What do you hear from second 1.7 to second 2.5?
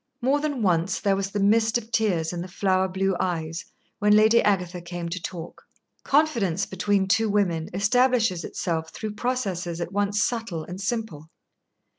of tears in the